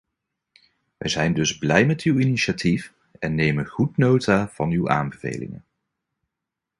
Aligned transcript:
Wij 0.97 1.09
zijn 1.09 1.33
dus 1.33 1.57
blij 1.57 1.85
met 1.85 2.01
uw 2.01 2.19
initiatief 2.19 2.93
en 3.19 3.35
nemen 3.35 3.65
goed 3.67 3.97
nota 3.97 4.47
van 4.49 4.69
uw 4.71 4.89
aanbevelingen. 4.89 5.65